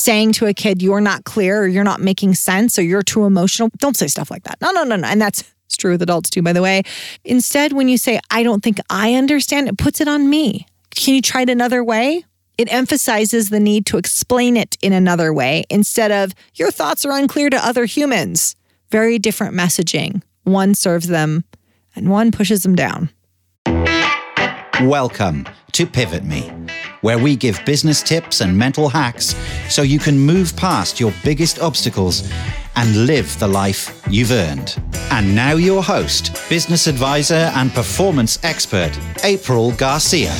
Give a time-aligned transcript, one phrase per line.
[0.00, 3.24] saying to a kid, you're not clear or you're not making sense or you're too
[3.24, 3.70] emotional.
[3.78, 4.60] Don't say stuff like that.
[4.60, 5.06] No, no, no, no.
[5.06, 6.82] And that's it's true with adults too, by the way.
[7.24, 10.66] Instead, when you say, I don't think I understand, it puts it on me.
[10.96, 12.24] Can you try it another way?
[12.58, 17.16] It emphasizes the need to explain it in another way instead of, your thoughts are
[17.16, 18.56] unclear to other humans.
[18.90, 20.22] Very different messaging.
[20.42, 21.44] One serves them
[21.94, 23.10] and one pushes them down.
[24.82, 26.52] Welcome to Pivot Me,
[27.02, 29.34] where we give business tips and mental hacks
[29.70, 32.28] so you can move past your biggest obstacles
[32.76, 34.76] and live the life you've earned.
[35.10, 38.92] And now, your host, business advisor, and performance expert,
[39.24, 40.32] April Garcia.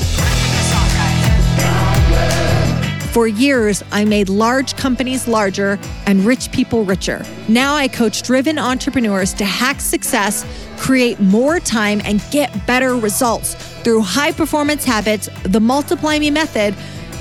[3.13, 7.25] For years, I made large companies larger and rich people richer.
[7.49, 10.47] Now I coach driven entrepreneurs to hack success,
[10.79, 16.77] create more time, and get better results through high performance habits, the Multiply Me method,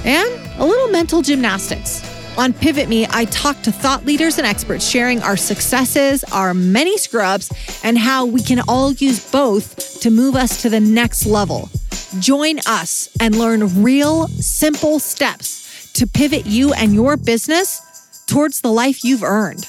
[0.05, 2.03] and a little mental gymnastics.
[2.37, 6.97] On Pivot Me, I talk to thought leaders and experts sharing our successes, our many
[6.97, 7.51] scrubs,
[7.83, 11.69] and how we can all use both to move us to the next level.
[12.19, 18.71] Join us and learn real, simple steps to pivot you and your business towards the
[18.71, 19.67] life you've earned.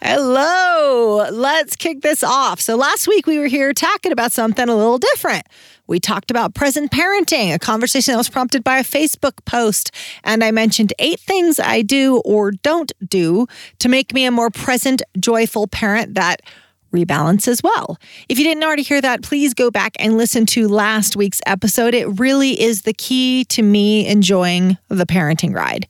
[0.00, 2.60] Hello, let's kick this off.
[2.60, 5.44] So, last week we were here talking about something a little different.
[5.88, 9.90] We talked about present parenting, a conversation that was prompted by a Facebook post.
[10.22, 13.48] And I mentioned eight things I do or don't do
[13.80, 16.42] to make me a more present, joyful parent that
[16.92, 17.98] rebalance as well.
[18.28, 21.92] If you didn't already hear that, please go back and listen to last week's episode.
[21.92, 25.88] It really is the key to me enjoying the parenting ride.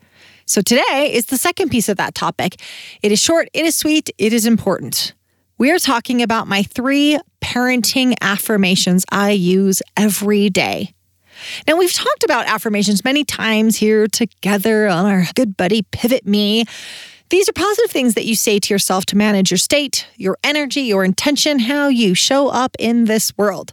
[0.49, 2.59] So today is the second piece of that topic.
[3.03, 5.13] It is short, it is sweet, it is important.
[5.59, 10.95] We are talking about my three parenting affirmations I use every day.
[11.67, 16.65] Now, we've talked about affirmations many times here together on our good buddy Pivot Me.
[17.31, 20.81] These are positive things that you say to yourself to manage your state, your energy,
[20.83, 23.73] your intention, how you show up in this world.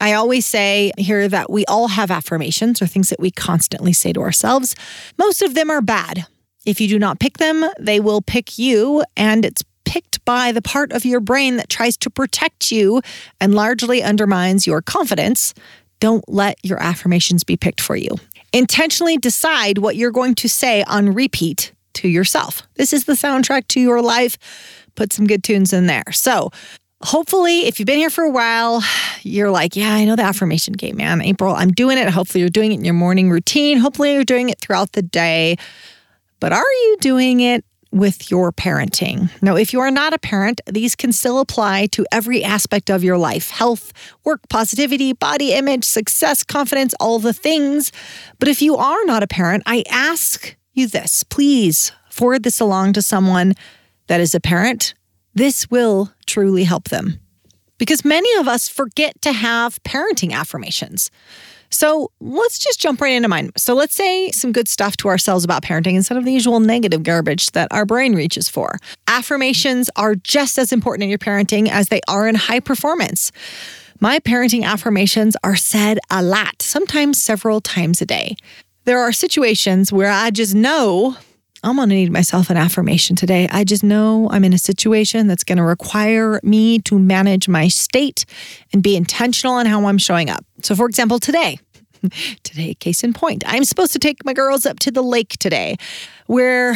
[0.00, 4.14] I always say here that we all have affirmations or things that we constantly say
[4.14, 4.74] to ourselves.
[5.18, 6.26] Most of them are bad.
[6.64, 10.62] If you do not pick them, they will pick you, and it's picked by the
[10.62, 13.02] part of your brain that tries to protect you
[13.38, 15.52] and largely undermines your confidence.
[16.00, 18.16] Don't let your affirmations be picked for you.
[18.54, 22.62] Intentionally decide what you're going to say on repeat to yourself.
[22.74, 24.38] This is the soundtrack to your life.
[24.94, 26.04] Put some good tunes in there.
[26.12, 26.50] So,
[27.02, 28.82] hopefully, if you've been here for a while,
[29.22, 31.20] you're like, yeah, I know the affirmation game, man.
[31.20, 32.08] April, I'm doing it.
[32.08, 33.78] Hopefully, you're doing it in your morning routine.
[33.78, 35.56] Hopefully, you're doing it throughout the day.
[36.40, 39.30] But are you doing it with your parenting?
[39.40, 43.04] Now, if you are not a parent, these can still apply to every aspect of
[43.04, 43.92] your life health,
[44.24, 47.92] work, positivity, body image, success, confidence, all the things.
[48.38, 51.22] But if you are not a parent, I ask you this.
[51.24, 53.54] Please forward this along to someone
[54.06, 54.94] that is a parent.
[55.34, 57.20] This will truly help them.
[57.78, 61.10] Because many of us forget to have parenting affirmations.
[61.70, 63.50] So let's just jump right into mine.
[63.56, 67.02] So let's say some good stuff to ourselves about parenting instead of the usual negative
[67.02, 68.78] garbage that our brain reaches for.
[69.08, 73.32] Affirmations are just as important in your parenting as they are in high performance.
[74.00, 78.36] My parenting affirmations are said a lot, sometimes several times a day.
[78.84, 81.16] There are situations where I just know
[81.62, 83.48] I'm going to need myself an affirmation today.
[83.50, 87.68] I just know I'm in a situation that's going to require me to manage my
[87.68, 88.26] state
[88.74, 90.44] and be intentional on how I'm showing up.
[90.62, 91.58] So, for example, today,
[92.42, 95.76] today, case in point, I'm supposed to take my girls up to the lake today.
[96.26, 96.74] Where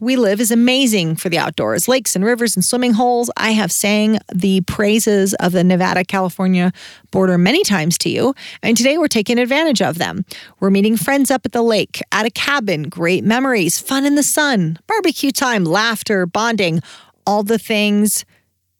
[0.00, 3.30] we live is amazing for the outdoors lakes and rivers and swimming holes.
[3.36, 6.72] I have sang the praises of the Nevada California
[7.10, 10.24] border many times to you, and today we're taking advantage of them.
[10.60, 14.22] We're meeting friends up at the lake, at a cabin, great memories, fun in the
[14.22, 16.82] sun, barbecue time, laughter, bonding,
[17.26, 18.24] all the things.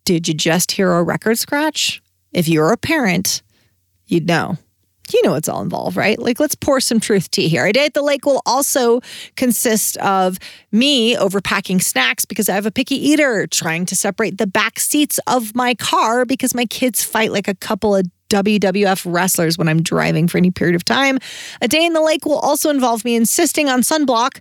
[0.04, 2.02] Did you just hear a record scratch?
[2.32, 3.42] If you're a parent,
[4.06, 4.58] you'd know
[5.12, 6.18] you know it's all involved, right?
[6.18, 7.66] Like, let's pour some truth tea here.
[7.66, 9.00] A day at the lake will also
[9.36, 10.38] consist of
[10.72, 15.18] me overpacking snacks because I have a picky eater, trying to separate the back seats
[15.26, 19.82] of my car because my kids fight like a couple of WWF wrestlers when I'm
[19.82, 21.18] driving for any period of time.
[21.60, 24.38] A day in the lake will also involve me insisting on sunblock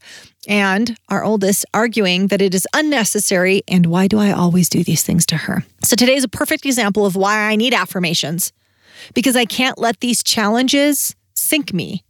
[0.47, 5.03] and our oldest arguing that it is unnecessary and why do I always do these
[5.03, 5.65] things to her.
[5.83, 8.53] So today is a perfect example of why I need affirmations
[9.13, 12.03] because I can't let these challenges sink me,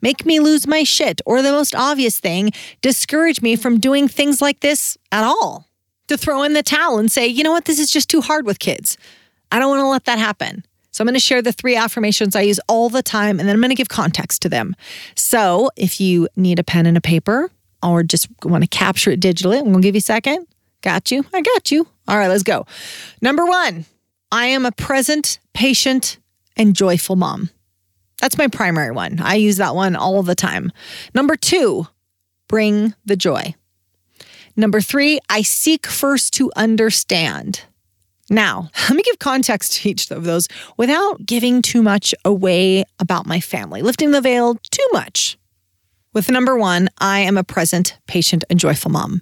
[0.00, 2.50] make me lose my shit, or the most obvious thing,
[2.82, 5.66] discourage me from doing things like this at all.
[6.08, 8.46] To throw in the towel and say, you know what, this is just too hard
[8.46, 8.96] with kids.
[9.50, 10.64] I don't want to let that happen.
[10.92, 13.54] So I'm going to share the three affirmations I use all the time, and then
[13.56, 14.74] I'm going to give context to them.
[15.14, 17.50] So if you need a pen and a paper
[17.82, 20.46] or just want to capture it digitally, I'm going to give you a second.
[20.80, 21.24] Got you.
[21.34, 21.86] I got you.
[22.08, 22.66] All right, let's go.
[23.20, 23.84] Number one,
[24.30, 26.18] I am a present, patient,
[26.56, 27.50] and joyful mom.
[28.20, 29.20] That's my primary one.
[29.20, 30.72] I use that one all the time.
[31.14, 31.86] Number two,
[32.48, 33.54] bring the joy.
[34.56, 37.62] Number three, I seek first to understand.
[38.30, 43.26] Now, let me give context to each of those without giving too much away about
[43.26, 45.38] my family, lifting the veil too much.
[46.12, 49.20] With number one, I am a present, patient, and joyful mom.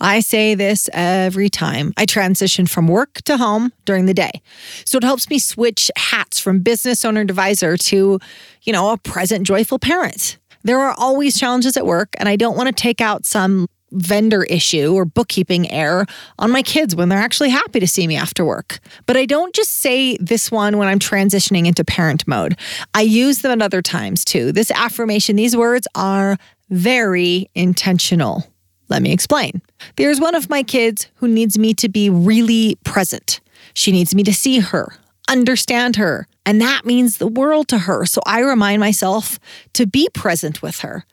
[0.00, 4.42] I say this every time I transition from work to home during the day.
[4.84, 8.18] So it helps me switch hats from business owner advisor to,
[8.62, 10.38] you know, a present, joyful parent.
[10.62, 14.42] There are always challenges at work, and I don't want to take out some vendor
[14.44, 16.04] issue or bookkeeping error
[16.38, 18.80] on my kids when they're actually happy to see me after work.
[19.06, 22.58] But I don't just say this one when I'm transitioning into parent mode.
[22.92, 24.52] I use them at other times too.
[24.52, 26.36] This affirmation, these words are
[26.70, 28.44] very intentional.
[28.88, 29.62] Let me explain.
[29.96, 33.40] There's one of my kids who needs me to be really present.
[33.72, 34.96] She needs me to see her,
[35.28, 38.04] understand her, and that means the world to her.
[38.06, 39.38] So I remind myself
[39.72, 41.04] to be present with her.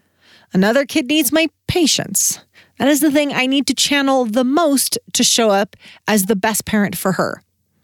[0.53, 2.39] Another kid needs my patience.
[2.77, 5.75] That is the thing I need to channel the most to show up
[6.07, 7.41] as the best parent for her.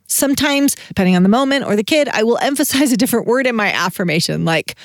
[0.07, 3.55] Sometimes, depending on the moment or the kid, I will emphasize a different word in
[3.55, 4.75] my affirmation, like,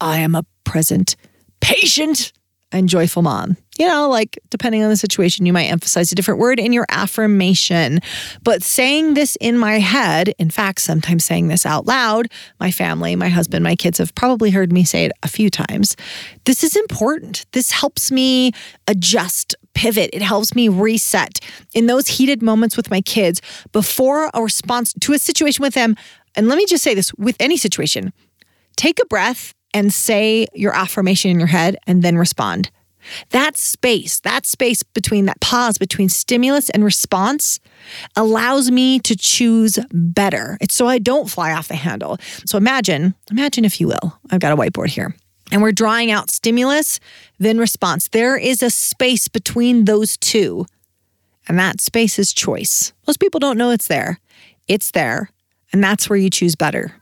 [0.00, 1.16] I am a present,
[1.60, 2.32] patient,
[2.72, 3.56] and joyful mom.
[3.78, 6.84] You know, like depending on the situation, you might emphasize a different word in your
[6.90, 8.00] affirmation.
[8.42, 12.30] But saying this in my head, in fact, sometimes saying this out loud,
[12.60, 15.96] my family, my husband, my kids have probably heard me say it a few times.
[16.44, 17.46] This is important.
[17.52, 18.52] This helps me
[18.86, 20.10] adjust, pivot.
[20.12, 21.40] It helps me reset
[21.74, 23.40] in those heated moments with my kids
[23.72, 25.96] before a response to a situation with them.
[26.34, 28.12] And let me just say this with any situation
[28.76, 32.70] take a breath and say your affirmation in your head and then respond.
[33.30, 37.58] That space, that space between that pause between stimulus and response
[38.14, 40.56] allows me to choose better.
[40.60, 42.18] It's so I don't fly off the handle.
[42.46, 45.16] So imagine, imagine if you will, I've got a whiteboard here
[45.52, 46.98] and we're drawing out stimulus,
[47.38, 48.08] then response.
[48.08, 50.66] There is a space between those two,
[51.46, 52.92] and that space is choice.
[53.06, 54.18] Most people don't know it's there.
[54.66, 55.30] It's there,
[55.72, 56.94] and that's where you choose better.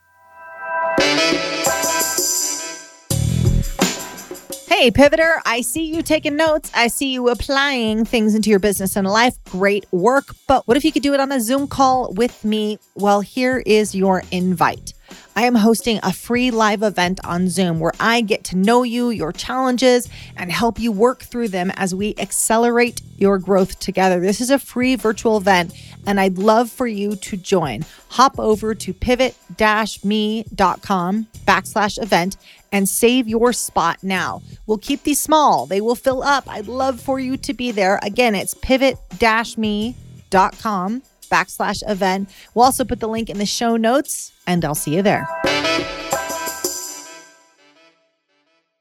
[4.70, 6.70] Hey, Pivoter, I see you taking notes.
[6.72, 9.34] I see you applying things into your business and life.
[9.46, 10.26] Great work.
[10.46, 12.78] But what if you could do it on a Zoom call with me?
[12.94, 14.94] Well, here is your invite.
[15.36, 19.10] I am hosting a free live event on Zoom where I get to know you,
[19.10, 24.20] your challenges, and help you work through them as we accelerate your growth together.
[24.20, 25.72] This is a free virtual event,
[26.06, 27.84] and I'd love for you to join.
[28.08, 32.36] Hop over to pivot-me.com backslash event
[32.72, 34.42] and save your spot now.
[34.66, 36.44] We'll keep these small, they will fill up.
[36.48, 38.00] I'd love for you to be there.
[38.02, 42.28] Again, it's pivot-me.com backslash event.
[42.54, 45.26] We'll also put the link in the show notes, and I'll see you there.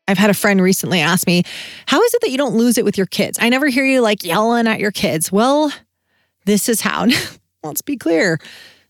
[0.07, 1.44] I've had a friend recently ask me,
[1.86, 3.38] How is it that you don't lose it with your kids?
[3.40, 5.31] I never hear you like yelling at your kids.
[5.31, 5.72] Well,
[6.46, 7.07] this is how.
[7.63, 8.40] Let's be clear.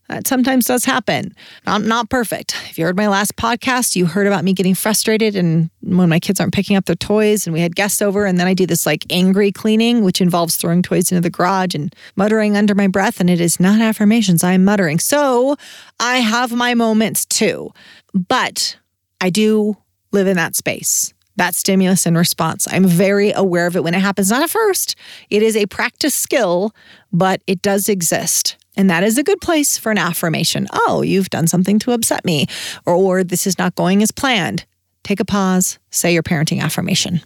[0.10, 1.36] That sometimes does happen.
[1.68, 2.56] I'm not perfect.
[2.68, 6.20] If you heard my last podcast, you heard about me getting frustrated and when my
[6.20, 8.66] kids aren't picking up their toys and we had guests over and then I do
[8.66, 12.88] this like angry cleaning, which involves throwing toys into the garage and muttering under my
[12.88, 13.19] breath.
[13.19, 14.98] And it is not affirmations, I'm muttering.
[14.98, 15.57] So
[16.00, 17.72] I have my moments too.
[18.14, 18.78] But
[19.22, 19.78] I do
[20.12, 22.68] live in that space that stimulus and response.
[22.69, 24.30] I'm very aware of it when it happens.
[24.30, 24.98] Not at first,
[25.30, 26.76] it is a practice skill,
[27.14, 28.57] but it does exist.
[28.78, 30.68] And that is a good place for an affirmation.
[30.71, 32.47] Oh, you've done something to upset me,
[32.85, 34.66] or, or this is not going as planned.
[35.04, 37.21] Take a pause, say your parenting affirmation.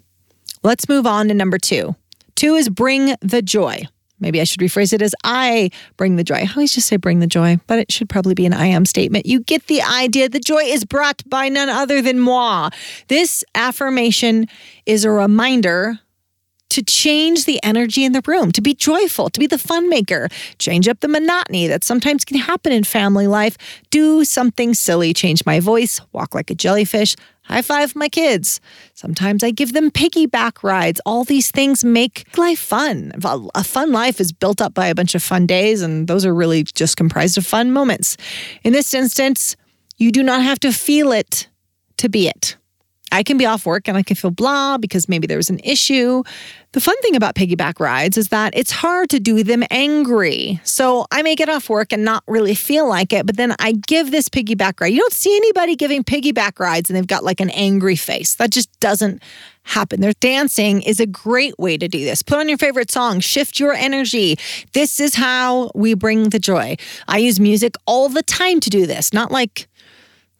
[0.63, 1.95] Let's move on to number two.
[2.35, 3.83] Two is bring the joy.
[4.19, 6.35] Maybe I should rephrase it as I bring the joy.
[6.35, 8.85] I always just say bring the joy, but it should probably be an I am
[8.85, 9.25] statement.
[9.25, 10.29] You get the idea.
[10.29, 12.69] The joy is brought by none other than moi.
[13.09, 14.47] This affirmation
[14.85, 15.99] is a reminder
[16.73, 20.27] to change the energy in the room, to be joyful, to be the fun maker,
[20.57, 23.55] change up the monotony that sometimes can happen in family life,
[23.91, 28.59] do something silly, change my voice, walk like a jellyfish, high five my kids.
[28.95, 30.99] Sometimes I give them piggyback rides.
[31.05, 33.11] All these things make life fun.
[33.53, 36.33] A fun life is built up by a bunch of fun days, and those are
[36.33, 38.17] really just comprised of fun moments.
[38.63, 39.55] In this instance,
[39.97, 41.47] you do not have to feel it
[41.97, 42.57] to be it.
[43.13, 45.59] I can be off work and I can feel blah because maybe there was an
[45.63, 46.23] issue.
[46.71, 50.59] The fun thing about piggyback rides is that it's hard to do them angry.
[50.63, 53.73] So I may get off work and not really feel like it, but then I
[53.73, 54.87] give this piggyback ride.
[54.87, 58.33] You don't see anybody giving piggyback rides and they've got like an angry face.
[58.33, 59.21] That just doesn't
[59.61, 60.01] happen.
[60.01, 62.23] Their dancing is a great way to do this.
[62.23, 64.37] Put on your favorite song, shift your energy.
[64.73, 66.77] This is how we bring the joy.
[67.07, 69.67] I use music all the time to do this, not like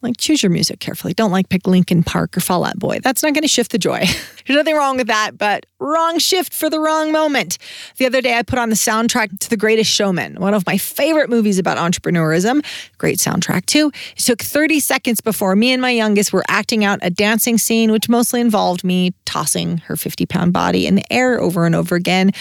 [0.04, 1.14] like, choose your music carefully.
[1.14, 3.00] Don't like pick Linkin Park or Fall Out Boy.
[3.00, 4.00] That's not going to shift the joy.
[4.46, 7.58] There's nothing wrong with that, but wrong shift for the wrong moment.
[7.98, 10.78] The other day, I put on the soundtrack to The Greatest Showman, one of my
[10.78, 12.64] favorite movies about entrepreneurism.
[12.98, 13.92] Great soundtrack, too.
[14.16, 17.92] It took 30 seconds before me and my youngest were acting out a dancing scene,
[17.92, 21.96] which mostly involved me tossing her 50 pound body in the air over and over
[21.96, 22.32] again.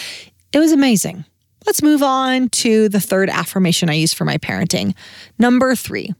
[0.51, 1.25] It was amazing.
[1.65, 4.95] Let's move on to the third affirmation I use for my parenting.
[5.39, 6.13] Number three.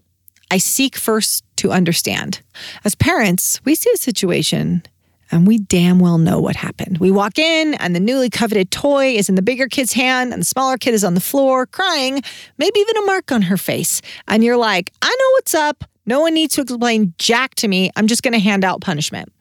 [0.53, 2.39] I seek first to understand.
[2.85, 4.83] As parents, we see a situation
[5.31, 6.99] and we damn well know what happened.
[6.99, 10.39] We walk in and the newly coveted toy is in the bigger kid's hand and
[10.39, 12.21] the smaller kid is on the floor crying,
[12.59, 13.99] maybe even a mark on her face.
[14.27, 15.85] And you're like, I know what's up.
[16.05, 17.89] No one needs to explain jack to me.
[17.95, 19.33] I'm just going to hand out punishment.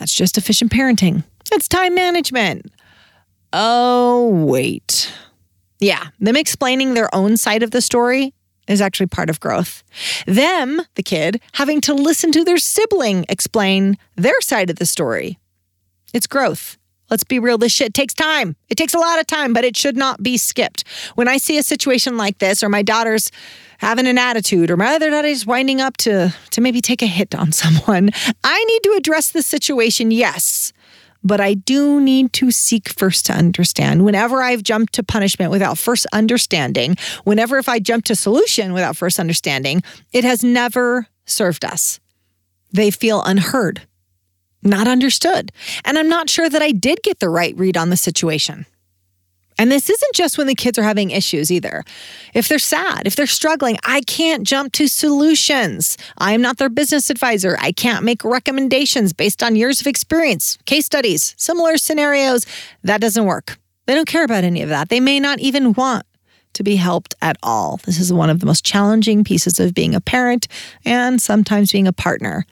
[0.00, 1.22] That's just efficient parenting.
[1.52, 2.72] It's time management.
[3.52, 5.14] Oh, wait.
[5.78, 8.34] Yeah, them explaining their own side of the story
[8.70, 9.82] is actually part of growth.
[10.26, 15.38] Them, the kid, having to listen to their sibling explain their side of the story.
[16.14, 16.78] It's growth.
[17.10, 18.54] Let's be real, this shit takes time.
[18.68, 20.84] It takes a lot of time, but it should not be skipped.
[21.16, 23.32] When I see a situation like this, or my daughter's
[23.78, 27.34] having an attitude, or my other daughter's winding up to, to maybe take a hit
[27.34, 28.10] on someone,
[28.44, 30.72] I need to address the situation, yes
[31.22, 34.04] but I do need to seek first to understand.
[34.04, 38.96] Whenever I've jumped to punishment without first understanding, whenever if I jump to solution without
[38.96, 42.00] first understanding, it has never served us.
[42.72, 43.82] They feel unheard,
[44.62, 45.52] not understood.
[45.84, 48.66] And I'm not sure that I did get the right read on the situation.
[49.60, 51.84] And this isn't just when the kids are having issues either.
[52.32, 55.98] If they're sad, if they're struggling, I can't jump to solutions.
[56.16, 57.58] I am not their business advisor.
[57.60, 62.46] I can't make recommendations based on years of experience, case studies, similar scenarios.
[62.84, 63.58] That doesn't work.
[63.84, 64.88] They don't care about any of that.
[64.88, 66.06] They may not even want
[66.54, 67.80] to be helped at all.
[67.84, 70.48] This is one of the most challenging pieces of being a parent
[70.86, 72.46] and sometimes being a partner.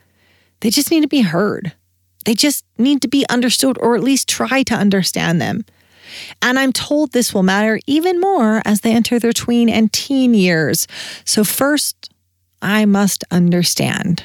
[0.61, 1.73] They just need to be heard.
[2.27, 5.65] They just need to be understood or at least try to understand them.
[6.43, 10.35] And I'm told this will matter even more as they enter their tween and teen
[10.35, 10.87] years.
[11.25, 12.13] So, first,
[12.63, 14.25] I must understand.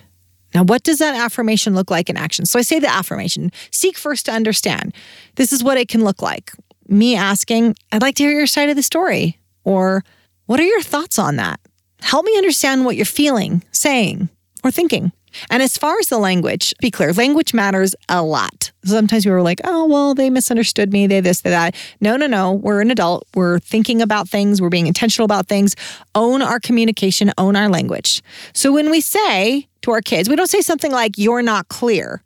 [0.54, 2.46] Now, what does that affirmation look like in action?
[2.46, 4.94] So, I say the affirmation seek first to understand.
[5.36, 6.52] This is what it can look like.
[6.88, 9.40] Me asking, I'd like to hear your side of the story.
[9.64, 10.04] Or,
[10.46, 11.60] what are your thoughts on that?
[12.02, 14.30] Help me understand what you're feeling, saying,
[14.64, 15.12] or thinking.
[15.50, 18.72] And as far as the language, be clear, language matters a lot.
[18.84, 21.76] Sometimes we were like, oh, well, they misunderstood me, they this, they that.
[22.02, 22.54] No, no, no.
[22.54, 23.28] We're an adult.
[23.36, 25.76] We're thinking about things, we're being intentional about things.
[26.16, 28.22] Own our communication, own our language.
[28.54, 32.24] So when we say to our kids, we don't say something like, you're not clear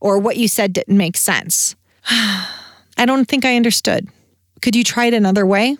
[0.00, 1.76] or what you said didn't make sense.
[2.06, 4.08] I don't think I understood.
[4.62, 5.76] Could you try it another way?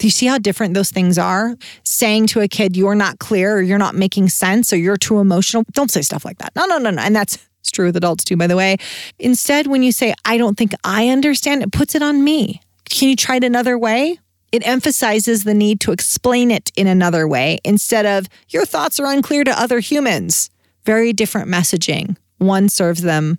[0.00, 1.54] Do you see how different those things are?
[1.84, 5.18] Saying to a kid, you're not clear or you're not making sense or you're too
[5.18, 5.62] emotional.
[5.72, 6.56] Don't say stuff like that.
[6.56, 7.02] No, no, no, no.
[7.02, 8.78] And that's it's true with adults too, by the way.
[9.18, 12.62] Instead, when you say, I don't think I understand, it puts it on me.
[12.88, 14.18] Can you try it another way?
[14.52, 19.06] It emphasizes the need to explain it in another way instead of, your thoughts are
[19.06, 20.48] unclear to other humans.
[20.86, 22.16] Very different messaging.
[22.38, 23.38] One serves them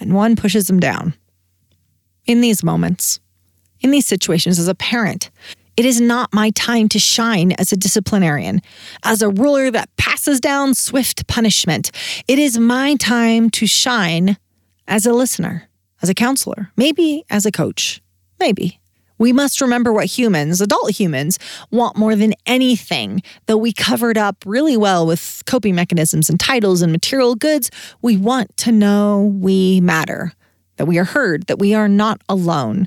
[0.00, 1.14] and one pushes them down.
[2.26, 3.20] In these moments,
[3.78, 5.30] in these situations, as a parent,
[5.80, 8.60] it is not my time to shine as a disciplinarian,
[9.02, 11.90] as a ruler that passes down swift punishment.
[12.28, 14.36] It is my time to shine
[14.86, 15.70] as a listener,
[16.02, 18.02] as a counselor, maybe as a coach,
[18.38, 18.78] maybe.
[19.16, 21.38] We must remember what humans, adult humans,
[21.70, 23.22] want more than anything.
[23.46, 27.70] Though we covered up really well with coping mechanisms and titles and material goods,
[28.02, 30.34] we want to know we matter,
[30.76, 32.86] that we are heard, that we are not alone.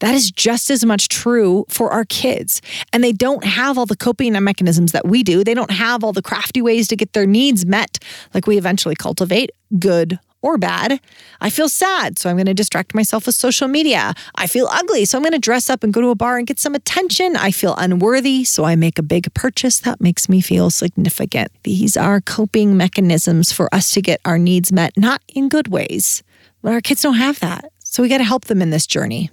[0.00, 2.60] That is just as much true for our kids.
[2.92, 5.44] And they don't have all the coping mechanisms that we do.
[5.44, 7.98] They don't have all the crafty ways to get their needs met
[8.34, 11.00] like we eventually cultivate, good or bad.
[11.40, 14.14] I feel sad, so I'm going to distract myself with social media.
[14.36, 16.46] I feel ugly, so I'm going to dress up and go to a bar and
[16.46, 17.36] get some attention.
[17.36, 21.52] I feel unworthy, so I make a big purchase that makes me feel significant.
[21.64, 26.22] These are coping mechanisms for us to get our needs met, not in good ways.
[26.62, 27.70] But our kids don't have that.
[27.84, 29.30] So we got to help them in this journey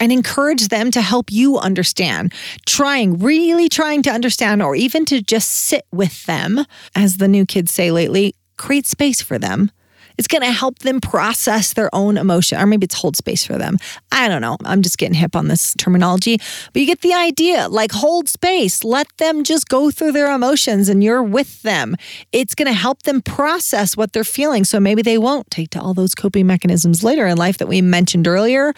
[0.00, 2.32] and encourage them to help you understand,
[2.66, 7.46] trying, really trying to understand, or even to just sit with them, as the new
[7.46, 9.70] kids say lately, create space for them.
[10.18, 13.58] It's going to help them process their own emotion, or maybe it's hold space for
[13.58, 13.76] them.
[14.10, 14.56] I don't know.
[14.64, 16.38] I'm just getting hip on this terminology,
[16.72, 17.68] but you get the idea.
[17.68, 21.96] Like hold space, let them just go through their emotions and you're with them.
[22.32, 24.64] It's going to help them process what they're feeling.
[24.64, 27.82] So maybe they won't take to all those coping mechanisms later in life that we
[27.82, 28.72] mentioned earlier.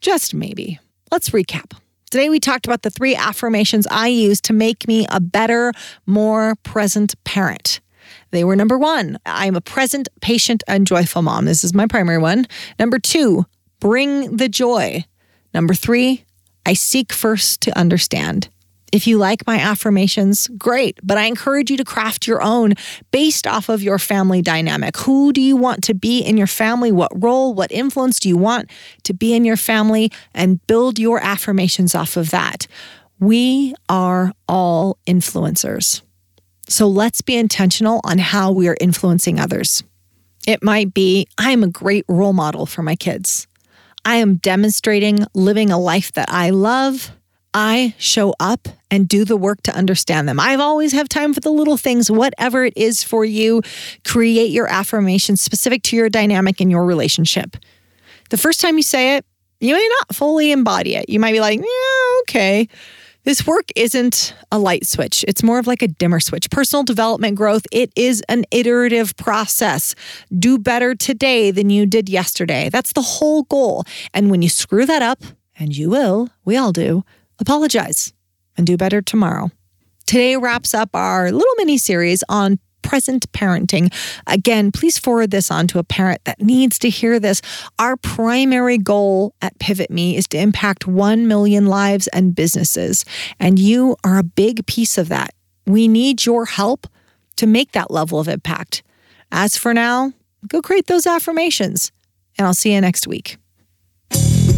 [0.00, 0.78] Just maybe.
[1.12, 1.76] Let's recap.
[2.10, 5.72] Today, we talked about the three affirmations I use to make me a better,
[6.06, 7.80] more present parent.
[8.30, 11.44] They were number one, I'm a present, patient, and joyful mom.
[11.44, 12.46] This is my primary one.
[12.78, 13.46] Number two,
[13.78, 15.04] bring the joy.
[15.52, 16.24] Number three,
[16.64, 18.48] I seek first to understand.
[18.92, 22.74] If you like my affirmations, great, but I encourage you to craft your own
[23.12, 24.96] based off of your family dynamic.
[24.98, 26.90] Who do you want to be in your family?
[26.90, 28.70] What role, what influence do you want
[29.04, 30.10] to be in your family?
[30.34, 32.66] And build your affirmations off of that.
[33.20, 36.02] We are all influencers.
[36.68, 39.84] So let's be intentional on how we are influencing others.
[40.46, 43.46] It might be I am a great role model for my kids.
[44.04, 47.12] I am demonstrating living a life that I love
[47.52, 50.38] I show up and do the work to understand them.
[50.38, 53.62] I've always have time for the little things, whatever it is for you.
[54.04, 57.56] Create your affirmations specific to your dynamic in your relationship.
[58.30, 59.24] The first time you say it,
[59.58, 61.08] you may not fully embody it.
[61.08, 62.68] You might be like, yeah, okay.
[63.24, 65.24] This work isn't a light switch.
[65.28, 66.48] It's more of like a dimmer switch.
[66.50, 69.94] Personal development growth, it is an iterative process.
[70.38, 72.70] Do better today than you did yesterday.
[72.70, 73.84] That's the whole goal.
[74.14, 75.22] And when you screw that up,
[75.58, 77.04] and you will, we all do,
[77.40, 78.12] apologize
[78.56, 79.50] and do better tomorrow.
[80.06, 83.92] Today wraps up our little mini series on present parenting.
[84.26, 87.42] Again, please forward this on to a parent that needs to hear this.
[87.78, 93.04] Our primary goal at Pivot Me is to impact 1 million lives and businesses,
[93.38, 95.30] and you are a big piece of that.
[95.66, 96.86] We need your help
[97.36, 98.82] to make that level of impact.
[99.30, 100.12] As for now,
[100.48, 101.92] go create those affirmations,
[102.36, 103.36] and I'll see you next week.